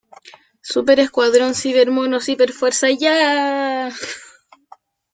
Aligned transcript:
Súper 0.71 0.97
Escuadrón 1.05 1.53
Ciber 1.59 1.91
Monos 1.91 2.27
Hiper 2.27 2.51
Fuerza 2.53 2.89
¡Ya! 2.89 3.93